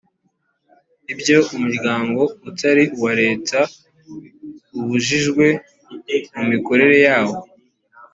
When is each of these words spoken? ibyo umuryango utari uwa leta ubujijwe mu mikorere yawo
ibyo 1.13 1.37
umuryango 1.55 2.21
utari 2.49 2.83
uwa 2.97 3.11
leta 3.21 3.59
ubujijwe 4.79 5.45
mu 6.35 6.43
mikorere 6.51 6.95
yawo 7.07 7.35